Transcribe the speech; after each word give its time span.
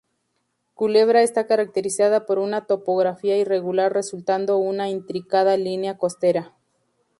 Culebra 0.73 1.21
está 1.21 1.45
caracterizada 1.45 2.25
por 2.25 2.39
una 2.39 2.65
topografía 2.65 3.37
irregular 3.37 3.93
resultando 3.93 4.57
una 4.57 4.89
intrincada 4.89 5.57
línea 5.57 5.99
costera. 5.99 6.55